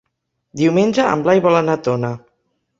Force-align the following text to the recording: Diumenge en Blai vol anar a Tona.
Diumenge 0.61 1.05
en 1.11 1.23
Blai 1.29 1.45
vol 1.45 1.61
anar 1.61 1.79
a 1.81 1.85
Tona. 1.91 2.15